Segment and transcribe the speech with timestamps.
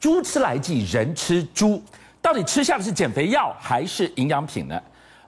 [0.00, 1.82] 猪吃来剂，人吃猪，
[2.22, 4.80] 到底吃下的是减肥药还是营养品呢？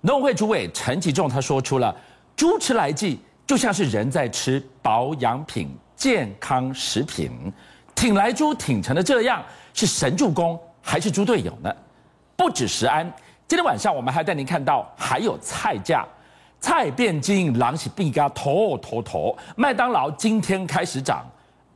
[0.02, 1.94] 农委会主委陈吉仲他说出了，
[2.36, 7.30] 猪吃来剂就像是人在吃保养品、健康食品，
[7.94, 9.44] 挺来猪挺成了这样，
[9.74, 11.74] 是神助攻还是猪队友呢？
[12.36, 13.04] 不止食安，
[13.48, 16.06] 今天晚上我们还带您看到还有菜价。
[16.60, 19.36] 菜变金，狼是必嘎头头头。
[19.56, 21.26] 麦当劳今天开始涨，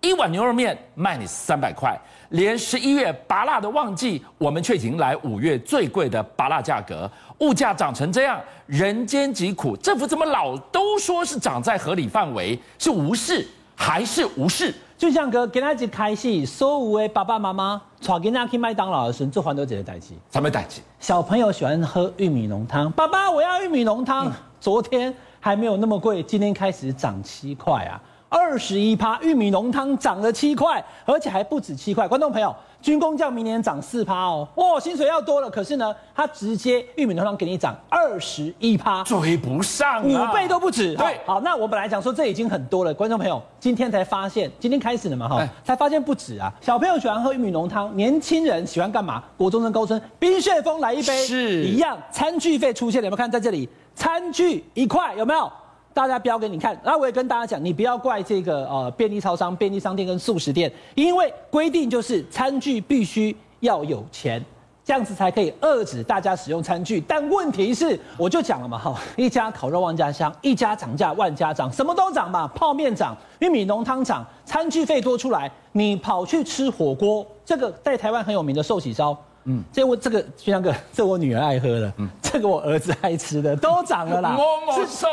[0.04, 1.98] 一碗牛肉面卖你三百块。
[2.30, 7.10] 连十一月拔辣的旺季，我们却迎来五月最贵的拔辣价格。
[7.38, 12.58] 物价涨成这样，人间疾苦，政府怎么老都说是涨在合理范围？
[12.78, 13.46] 是无视
[13.76, 14.74] 还是无视？
[14.98, 20.14] 就像哥跟他一起开戏，所有的爸爸妈妈带囡仔去麦当劳的时候，做很多这个代志。
[20.32, 20.80] 什么代志？
[20.98, 24.26] 小朋友喜欢喝玉米浓汤，爸爸我要玉米浓汤。
[24.26, 24.32] 嗯
[24.64, 28.00] 昨天还没有那么贵，今天开始涨七块啊，
[28.34, 32.08] 二十一趴，玉米浓汤涨了七块，而且还不止七块。
[32.08, 32.52] 观众朋友，
[32.82, 35.48] 军公教明年涨四趴哦，哇，薪水要多了。
[35.48, 40.96] 可是呢，他直接玉米浓汤给你涨二十一趴，追不上，五倍都不止。
[40.96, 46.52] 对，好，那我本来讲说这已经很多了，观众朋友，今天才发现，今天开始了嘛哈，才发现不止啊。
[46.60, 49.22] 小朋友喜欢喝玉米浓汤，年轻人喜欢干嘛？
[49.36, 51.96] 国中生、高中生，冰旋风来一杯，是一样。
[52.10, 53.68] 餐具费出现了，有没有看在这里？
[53.94, 55.48] 餐具一块有没有？
[55.94, 56.78] 大家标给你看。
[56.84, 64.44] 那我也跟大家讲，你不要怪这个呃便利超商、便利商店跟速食店，因为规定就是餐具必须要有钱，
[64.84, 67.00] 这样子才可以遏制大家使用餐具。
[67.00, 79.16] 但问题是，我就讲了嘛，哈，一家烤肉万家香，一家涨价万家涨，什么都涨嘛，泡面涨，玉米浓汤涨，餐具费多出来，你跑去吃火锅，这个在台湾很有名的寿喜烧。
[79.44, 84.30] 嗯，这我这个军将哥， 这我女儿爱喝的，嗯，这个我儿子爱吃的，都涨了啦。
[84.36, 84.44] 某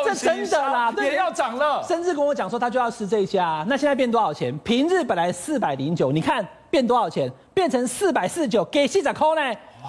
[0.05, 1.83] 这真的啦，也要涨了。
[1.87, 4.57] 甚至跟我讲说他就要吃这一家，那现在变多少钱？
[4.59, 7.31] 平日本来四百零九，你看变多少钱？
[7.53, 9.41] 变成四百四十九，给细仔扣呢？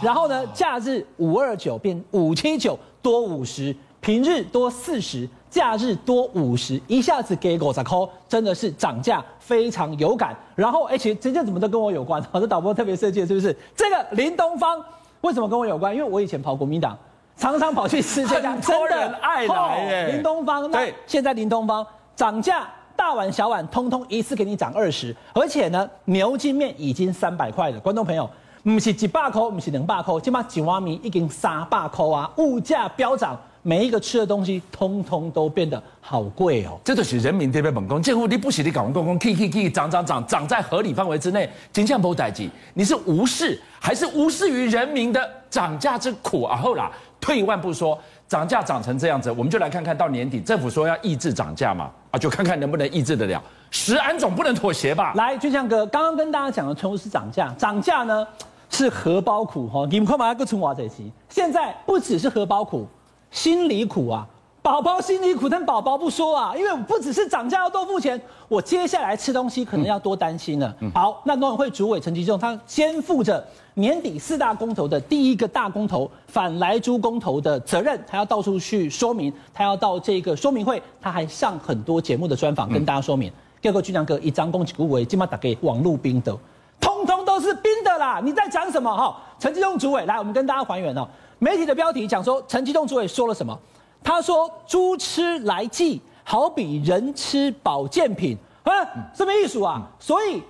[0.03, 5.29] 然后呢，假日五二九变五七九，多五十，平日多四十。
[5.53, 10.35] 假日多五十，一下子给狗仔扣，真的是涨价非常有感。
[10.55, 12.23] 然后，而且这件怎么都跟我有关？
[12.33, 13.55] 好的导播特别设计的，是不是？
[13.77, 14.83] 这个林东方
[15.21, 15.95] 为什么跟我有关？
[15.95, 16.97] 因为我以前跑国民党，
[17.37, 20.13] 常常跑去吃这家， 真的爱来耶。
[20.15, 21.87] 林东方，那现在林东方
[22.17, 27.79] 涨价，大碗小碗通通一次给你涨二十，而且呢，牛筋面已经三百块了。
[27.79, 28.27] 观众朋友，
[28.65, 32.31] 不是一百块，不是两百块，起码几碗面已经三百块啊！
[32.39, 33.39] 物价飙涨。
[33.63, 36.79] 每一个吃的东西，通通都变得好贵哦。
[36.85, 42.51] 这就是人民这边本工，几乎你不许你搞公公 K K K 涨涨涨涨在合理范围之内，金像不待见。
[42.75, 46.57] 你是无视还是无视于人民的涨价之苦啊？
[46.57, 46.91] 后啦，
[47.21, 47.97] 退一万步说，
[48.27, 53.41] 涨价涨成这样子，我们就来看看到年底政府说要抑制涨价嘛，啊，就看看能不能抑制得了。
[53.71, 55.13] 食安总不能妥协吧？
[55.15, 58.27] 来，军将哥，刚刚跟大家讲的全部是涨价，涨价呢
[58.69, 61.13] 是荷包苦哈，你们快把它给存娃这期。
[61.29, 62.89] 现在不只是荷包苦。
[63.33, 64.25] 心里苦啊，
[64.61, 70.73] 宝宝心里苦，但宝宝不说啊，因为我不只是涨价要多付钱，我接下来吃东西可能要多担心了。
[70.81, 73.45] 嗯、好，那农委会主委陈吉仲他肩负着
[73.75, 83.33] 年底四大公投的第一个大公投反莱猪公投的责任，他要到处去说明，他要到这个说明会，他还上很多节目的专访跟大家说明。
[83.63, 86.37] 第二个军将哥一张公旗鼓委，今嘛打给网路兵的，
[86.79, 88.21] 通通都是冰的啦！
[88.23, 88.95] 你在讲什么？
[88.95, 91.09] 哈，陈吉仲主委来，我们跟大家还原哦。
[91.43, 93.59] 媒体的标题讲说，陈吉仲主委说了什么？
[94.01, 98.71] 他说：“猪吃来剂，好比人吃保健品啊，
[99.13, 99.83] 什么意思啊？
[99.99, 100.41] 所以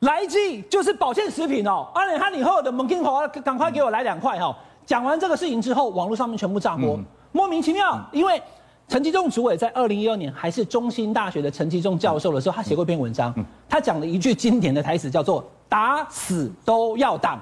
[0.00, 1.88] 来剂就是保健食品哦。
[1.96, 4.56] 阿里哈以后的猛金华，赶快给我来两块哈。
[4.84, 6.96] 讲完这个事情之后，网络上面全部炸锅，
[7.32, 8.00] 莫名其妙。
[8.12, 8.40] 因为
[8.86, 13.34] 陈吉仲主委在二零一二年还是中兴大学的陈吉仲教授的时候，他写过一篇文章，
[13.68, 17.36] 他讲了一句经典的台词，叫做‘打死都要挡’。”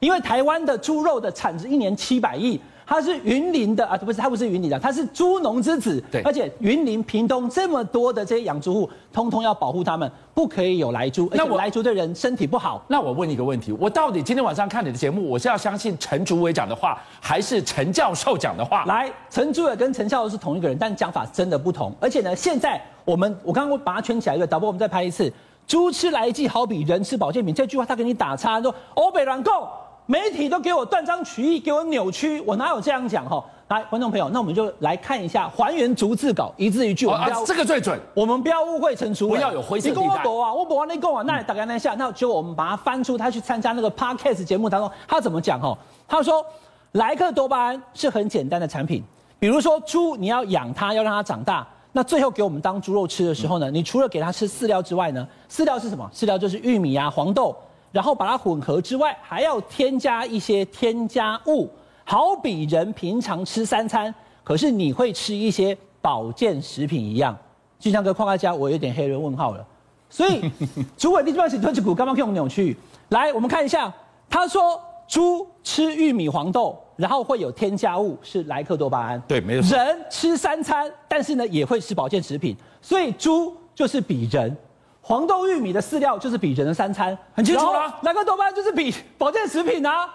[0.00, 6.02] 因为台湾的猪肉的产值一年七百亿，它是云林的啊，不是，它不是云林的，它是猪农之子。
[6.10, 11.28] 对，而且云林、屏东这么多的这些养猪户，通通要保护他们，不可以有来猪。
[11.34, 12.82] 那我来猪对人身体不好。
[12.88, 18.84] 那我问你一个问题，我到底今天晚上看你的节目，我是要相信陈竹伟讲的话，还是陈教授讲的话？
[18.86, 21.92] 来，陈竹伟跟陈教授是同一个人，但讲法真的不同。
[22.00, 25.30] 而且呢，现在我们我刚刚把它圈起来，对，导播，我们再拍一次。
[25.66, 27.54] 猪吃来剂，好比人吃保健品。
[27.54, 29.68] 这句话他给你打叉，说欧北软购。
[30.10, 33.40] 媒体都给我断章取义，给我扭曲，我哪有这样讲哈？
[33.68, 37.06] 来，观众朋友，那我们就来看一下还原逐字稿，一字一句。
[37.06, 40.00] 我们不要、这个最准，我们不要误会陈主委，不要有灰色地带。
[40.02, 45.78] 你跟我说啊，我不跟你跟我，那你大概那下，那就我们把它翻出他去参加那个 Podcast 节目当中，他怎么讲哈？
[46.08, 46.44] 他说，
[46.90, 49.04] 莱克多巴胺是很简单的产品，
[49.38, 56.10] 比如说猪，你要养它，要让它长大，那最后给我们当猪肉吃的时候呢，你除了给它吃饲料之外呢，饲料是什么？
[56.12, 57.56] 饲料就是玉米啊、黄豆。
[57.92, 61.68] 然后把它混合之外，还要添加一些添加物，
[62.04, 64.14] 好比人平常吃三餐，
[64.44, 67.36] 可是你会吃一些保健食品一样。
[67.78, 69.66] 就像个矿家，我有点黑人问号了。
[70.08, 70.40] 所以，
[70.96, 72.76] 主委你这边是吞吃股，刚刚用扭曲。
[73.08, 73.92] 来，我们看一下，
[74.28, 79.20] 他说猪吃玉米黄豆，然后会有添加物是莱克多巴胺。
[79.26, 79.60] 对，没有。
[79.62, 84.56] 人吃三餐，但是呢也会吃保健食品，所以猪就是比人。
[85.02, 87.98] 黄豆、玉米的饲料就是比人的三餐，很清楚啊。
[88.02, 90.08] 莱克多巴胺就是比保健食品啊。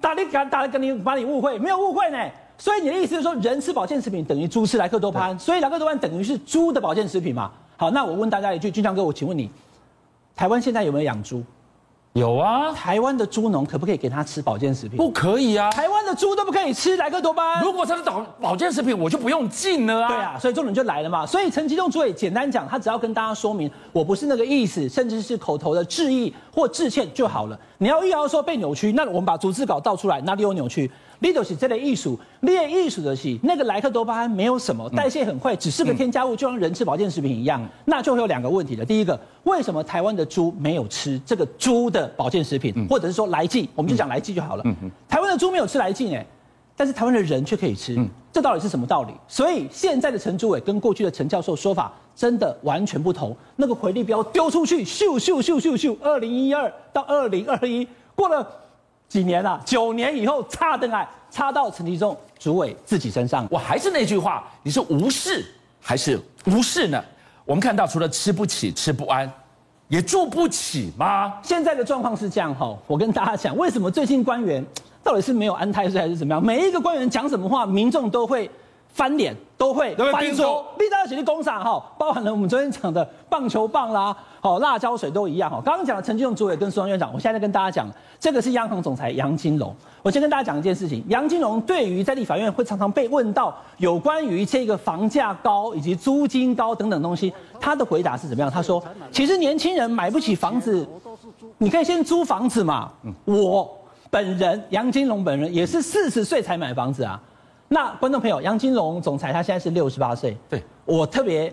[0.00, 2.18] 打你敢打跟你把你误会，没有误会呢。
[2.58, 7.50] 所以你的意思是说，人吃保健食品等于猪吃莱克多巴胺，所以莱克多巴胺等于是猪的保健食品嘛？
[7.76, 9.50] 好，那我问大家一句，俊强哥，我请问你，
[10.36, 11.42] 台湾现在有没有养猪？
[12.14, 12.72] 有啊。
[12.72, 14.96] 台湾的猪农可不可以给他吃保健食品？
[14.96, 15.70] 不可以啊。
[15.70, 17.62] 台湾的猪都不可以吃莱克多巴胺。
[17.62, 20.08] 如果他是保保健食品，我就不用进了啊。
[20.08, 21.26] 对啊，所以重点就来了嘛。
[21.26, 27.58] 所以陈吉仲主委简单讲，他只要跟大家说明，我不是那个意思，甚至是口头的致意或致歉就好了。
[27.78, 30.88] 你要预要说被扭曲，那我们把逐字稿倒出来，哪里有扭曲？
[31.24, 38.84] 你就是这类艺术，练艺术的是那个莱克多巴胺没有什么，代谢很快，只是个添加物，就像人吃保健食品一样，那就会有两个问题了。
[38.84, 43.70] 第一个，为什么台湾的猪没有吃这个猪的保健食品，或者是说莱剂？
[43.74, 44.64] 我们就讲莱剂就好了。
[45.08, 46.22] 台湾的猪没有吃莱剂呢，
[46.76, 47.98] 但是台湾的人却可以吃，
[48.30, 49.14] 这到底是什么道理？
[49.26, 53.34] 所以现在的陈朱伟跟过去的陈教授说法真的完全不同。
[53.56, 58.46] 那个回力镖丢出去，咻咻咻咻咻，二零一二到二零二一过了。
[59.08, 59.60] 几年了？
[59.64, 63.46] 九年以后，差的来差到陈吉中主委自己身上。
[63.50, 65.44] 我还是那句话，你是无视
[65.80, 67.02] 还是无视呢？
[67.44, 69.30] 我们看到，除了吃不起、吃不安，
[69.88, 71.34] 也住不起吗？
[71.42, 74.64] 现在的状况是这样哈，我跟大家讲，为什么最近官员
[75.02, 76.44] 到底是没有安泰税还是怎么样？
[76.44, 78.50] 每一个官员讲什么话，民众都会。
[78.94, 85.60] 翻脸都会翻桌，立大起立工厂哈，包含了我们昨天讲的棒球棒啦，好辣椒水都一样哈。
[85.64, 89.74] 刚刚讲的陈吉仲主委跟苏央院长，我现在跟大家讲，这个是央行总裁杨金龙。
[90.00, 98.48] 我先跟大家讲一件事情，杨金龙对于在立法院会常常被问到有关于这个房价高以及租金高等等东西，他的回答是怎么样？
[98.48, 98.80] 他说，
[99.10, 100.86] 其实年轻人买不起房子，
[101.58, 102.92] 你可以先租房子嘛。
[103.24, 103.68] 我
[104.08, 107.20] 本人杨金龙本人也是四十岁才买房子啊。
[107.68, 110.36] 那观众朋友，杨金龙总裁他现在是六十八岁。
[110.48, 111.52] 对，我特别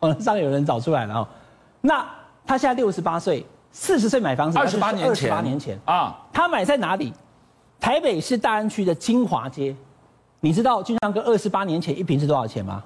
[0.00, 1.28] 网上有人找出来了哦。
[1.82, 2.04] 那
[2.44, 7.12] 他现在六十八岁，四十岁买房子，二十八年前，二十八年前啊，他买在哪里？
[7.78, 9.76] 台北市大安区的金华街。
[10.40, 12.82] 你知道俊昌哥二十八年前一平是多少钱吗？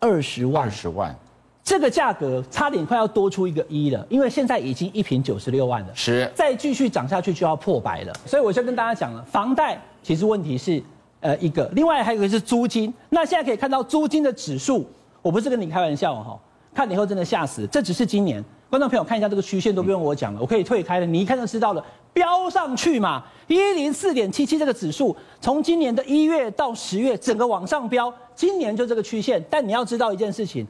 [0.00, 0.64] 二十万。
[0.64, 1.14] 二十万。
[1.62, 5.88] 这个价格差点快要多出一个一了，因为现在已经一平九十六万了。
[5.94, 6.30] 是。
[6.34, 8.12] 再继续涨下去就要破百了。
[8.26, 10.82] 所以我就跟大家讲了，房贷其实问题是。
[11.20, 12.94] 呃，一个，另外还有一个是租金。
[13.10, 14.88] 那现在可以看到租金的指数，
[15.20, 16.38] 我不是跟你开玩笑哈，
[16.72, 17.66] 看了以后真的吓死。
[17.66, 29.44] 这只是今年，观众朋友看一下这个曲线都不用我讲了，我可以退开了，你一看就知道了，飙上去嘛，一零四点七七这个指数，从今年的一月到十月整个往上飙，今年就这个曲线。
[29.50, 30.64] 但你要知道一件事情，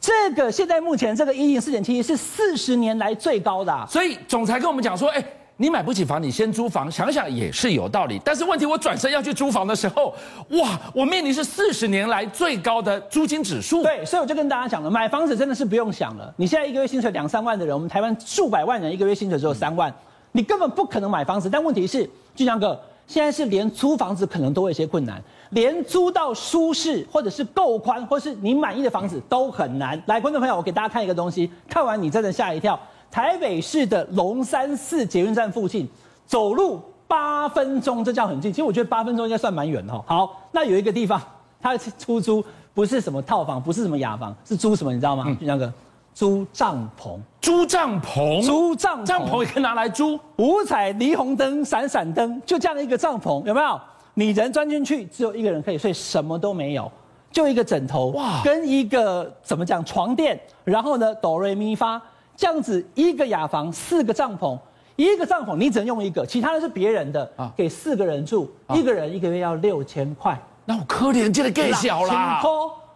[0.00, 5.24] 这个现在目前这个一零四点七七是四十年来最高的，所以总裁跟我们讲说，哎。
[5.60, 8.16] 你买不起房，你先租房，想想也是有道理。
[8.24, 10.14] 但是问题，我转身要去租房的时候，
[10.50, 13.82] 哇，我面临是四十年来最高的租金指数。
[13.82, 16.32] 对，所以我就跟大家讲了，买房子真的是不用想了。
[16.36, 19.92] 你现在一个月薪水两三万的人，我们台湾数百万人一个月薪水只有三万，
[20.30, 21.50] 你根本不可能买房子。
[21.50, 30.00] 但问题是，俊相哥，现在是连租房子可能都会有一些困难，连租到舒适或者是够宽，或是你满意的房子都很难。
[30.06, 32.78] 来，观众朋友，我给大家看一个东西，看完你真的吓一跳。
[33.10, 35.88] 台北市的龙山寺捷运站附近，
[36.26, 38.52] 走路八分钟，这叫很近。
[38.52, 40.04] 其实我觉得八分钟应该算蛮远的哈。
[40.06, 41.20] 好，那有一个地方，
[41.60, 44.92] 它出租不是什么套房，不是什么雅房，是租什么？
[44.92, 45.24] 你知道吗？
[45.40, 45.72] 就那个
[46.12, 50.20] 租帐篷，租帐篷，租帐篷，帐篷也可以拿来租。
[50.36, 53.80] 五彩霓虹灯，闪闪灯，就这样的一个帐篷，有没有？
[54.14, 56.90] 你人钻进去，只有一个人可以睡，什么都没有，
[57.32, 62.00] 就一个枕头，哇，跟一个怎么讲床垫，然后呢，哆瑞咪发。
[62.38, 64.56] 这样子一个雅房，四个帐篷，
[64.94, 72.40] 一个帐篷你只能用一个，其他的是别人的啊，给四个人住，啊、一个人一个月要六千块，那我可怜真的更小啦。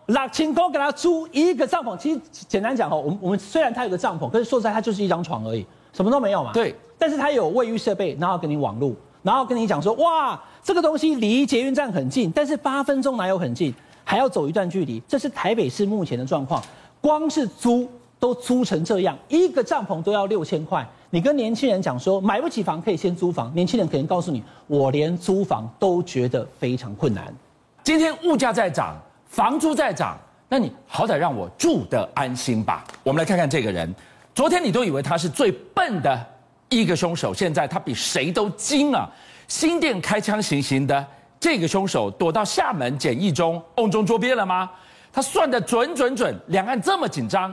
[0.07, 6.53] 六千块给他租一个帐篷，其实简单讲哈，我们我们虽然他有个帐篷，可是说实在它就是一张床而已，什么都没有嘛。
[6.53, 8.95] 对，但是它有卫浴设备，然后给你网络，
[9.25, 15.03] 然后跟你讲说，哇，这个东西离捷运站很近，但是八分钟哪有很近，还要走一段距离。
[15.09, 16.63] 这是台北市目前的状况，
[17.01, 17.91] 光是租。
[18.23, 20.87] 都租成这样，一个帐篷都要六千块。
[21.11, 27.35] 你跟年轻人讲说买不起房可以先租房，年轻人可能告诉你，我连租房都觉得非常困难。
[27.83, 30.17] 今天物价在涨，房租在涨，
[30.49, 32.85] 那你好歹让我住得安心吧。
[33.03, 33.93] 我们来看看这个人，
[34.37, 36.25] 昨天你都以为他是最笨的
[36.69, 39.11] 一个凶手，现在他比谁都精啊！
[39.49, 41.05] 新店开枪行刑的
[41.41, 44.71] 这个凶手躲到厦门检疫中，瓮中捉鳖了吗？
[45.13, 47.53] 他算得准准准，两岸这么紧张，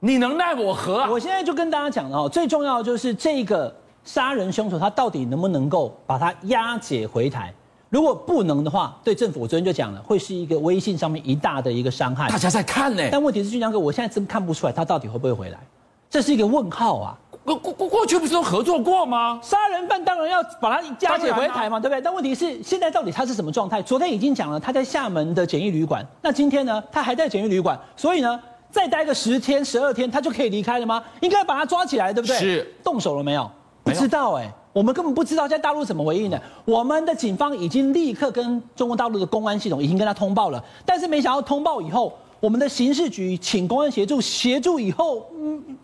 [0.00, 1.10] 你能奈我何啊？
[1.10, 3.74] 我现在就跟大家讲了哦，最重要的就是这个
[4.04, 7.52] 杀人凶手，他到底能不能够把他押解回台？
[7.88, 12.28] 如果不能的话，对政府我昨天就讲了，会是一个微信上面一大的一个伤害。
[12.28, 15.58] 大家在看呢，但问题是俊江哥，我现在真看不出来他到底会不会回来，
[16.10, 17.18] 这是一个问号啊。
[17.44, 19.38] 过过过过去不是都合作过吗？
[19.40, 22.02] 杀人犯当然要把他押解回台嘛，对不对？
[22.02, 23.80] 但问题是现在到底他是什么状态？
[23.80, 26.04] 昨天已经讲了，他在厦门的简易旅馆。
[26.20, 26.82] 那今天呢？
[26.90, 28.40] 他还在简易旅馆，所以呢，
[28.76, 31.02] 再待个十天、十二天，他就可以离开了吗？
[31.20, 32.36] 应该把他抓起来，对不对？
[32.36, 32.74] 是。
[32.84, 33.50] 动手了没有？
[33.82, 36.38] 不知道哎、欸，我们根本不知道在大陆怎么回应的。
[36.66, 45.78] 我们的警方已经立刻跟中国大陆的公安系统已经跟他通报了，但是没想到通报以后，我们的刑事局请公安协助，协助以后，嗯。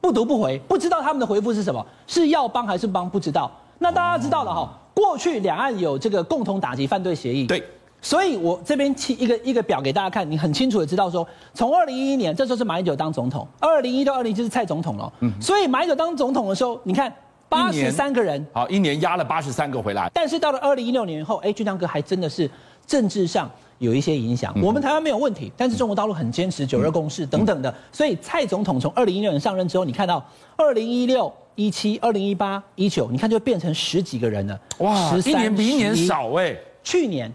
[0.00, 3.10] 不读不回，不知道他们的回复是什么，是要帮还是帮？
[3.10, 3.50] 不知道。
[3.78, 7.62] 那大家知道了哈，过去两岸有这个共同打击犯罪协议，对。
[8.02, 15.12] 所以我这边提一个一个表给大家看，你很清楚的知道说，从二零一一年，这时候是马英九当总统，二零一到二零就是蔡总统了。
[15.20, 15.32] 嗯。
[15.40, 17.12] 所以马英九当总统的时候，你看
[17.48, 20.10] 八十三个人，好，一年压了八十三个回来。
[20.14, 22.50] 但是到了二零一六年以后，哎，俊亮哥还真的是
[22.86, 23.50] 政治上。
[23.80, 30.22] 有一些影响，我们台湾没有问题，但是中国大陆很坚持九二共识等等的，所以蔡总统从二零一六年上任之后，你看到
[30.54, 36.54] 二零一六、一七、二零一八、一九，你看就变成十几个人了，哇，一年比一年少哎，
[36.84, 37.32] 去年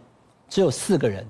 [0.49, 1.25] 只有四个人，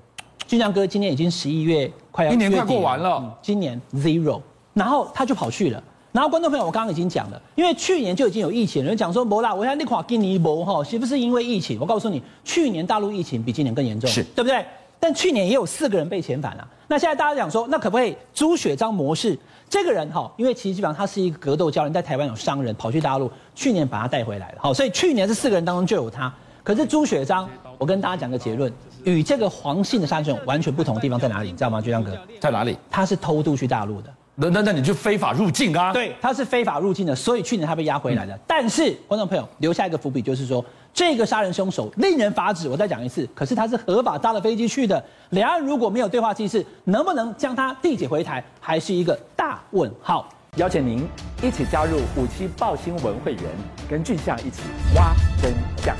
[0.47, 4.41] 俊相哥今年已经十一月快要一年快过完了，今年 zero，
[4.73, 11.79] 然后他就跑去了，然后观众朋友，我刚刚已经讲了，因为去年就已经有疫情，有人讲说没啦，我现在那块给你没哈，是不是因为疫情？
[11.79, 14.65] 我告诉你，去年大陆疫情比今年更严重，是对不对？
[14.99, 19.37] 但去年也有四个人被遣返了，那现在大家讲说，那可不可以朱雪璋模式？
[19.69, 26.33] 这个人哈，因为其实基本上他是一个格斗教练，在台湾有商人，跑去大陆，去年把他带回来了，好，所以去年这四个人当中就有他。
[26.63, 28.71] 可是朱雪璋，我跟大家讲个结论，
[29.05, 31.51] 与这个黄姓的杀人完全不同的地方在哪里？
[31.51, 32.17] 你知道吗，俊亮哥？
[32.41, 32.77] 在哪里？
[32.91, 34.13] 他是偷渡去大陆的。
[34.37, 35.93] 那那那你就非法入境啊？
[35.93, 38.35] 对，他是非法入境的，所以去年他被押回来的。
[38.35, 42.67] 嗯、但是观众朋友留下一个伏笔，就是说这个杀人凶手令人发指。
[42.67, 45.01] 我再讲一次，可是他是合法搭了飞机去的。
[45.29, 50.27] 两岸如果没有对话机制，能不能将他缔解回台，还是一个大问号。
[50.57, 51.07] 邀请您
[51.41, 53.43] 一起加入五七报新闻会员，
[53.89, 54.63] 跟俊相一起
[54.95, 55.95] 挖真相。